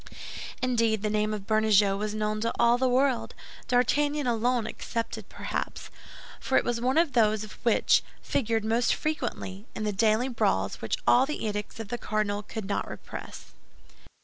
Indeed, 0.63 1.03
the 1.03 1.11
name 1.11 1.31
of 1.31 1.45
Bernajoux 1.45 1.95
was 1.95 2.15
known 2.15 2.41
to 2.41 2.51
all 2.57 2.79
the 2.79 2.89
world, 2.89 3.35
D'Artagnan 3.67 4.25
alone 4.25 4.65
excepted, 4.65 5.29
perhaps; 5.29 5.91
for 6.39 6.57
it 6.57 6.63
was 6.63 6.81
one 6.81 6.97
of 6.97 7.13
those 7.13 7.43
which 7.61 8.01
figured 8.19 8.65
most 8.65 8.95
frequently 8.95 9.67
in 9.75 9.83
the 9.83 9.93
daily 9.93 10.27
brawls 10.27 10.81
which 10.81 10.97
all 11.05 11.27
the 11.27 11.45
edicts 11.45 11.79
of 11.79 11.89
the 11.89 11.99
cardinal 11.99 12.41
could 12.41 12.65
not 12.65 12.87
repress. 12.89 13.53